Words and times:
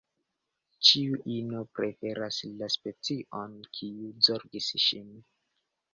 Ĉiu 0.87 1.19
ino 1.33 1.59
preferas 1.79 2.41
la 2.61 2.71
specion, 2.79 3.55
kiu 3.81 4.11
zorgis 4.29 4.71
ŝin. 4.87 5.13